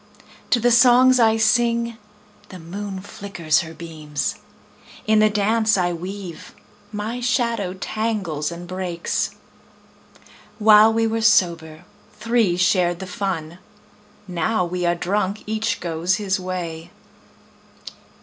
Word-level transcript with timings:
To 0.49 0.59
the 0.59 0.71
songs 0.71 1.19
I 1.19 1.37
sing 1.37 1.95
the 2.49 2.57
moon 2.57 3.01
flickers 3.01 3.59
her 3.59 3.75
beams; 3.75 4.37
In 5.05 5.19
the 5.19 5.29
dance 5.29 5.77
I 5.77 5.93
weave 5.93 6.55
my 6.91 7.19
shadow 7.21 7.75
tangles 7.75 8.51
and 8.51 8.67
breaks. 8.67 9.35
While 10.57 10.91
we 10.91 11.05
were 11.05 11.21
sober, 11.21 11.85
three 12.13 12.57
shared 12.57 12.97
the 12.97 13.05
fun; 13.05 13.59
Now 14.27 14.65
we 14.65 14.87
are 14.87 14.95
drunk, 14.95 15.43
each 15.45 15.79
goes 15.79 16.15
his 16.15 16.39
way. 16.39 16.89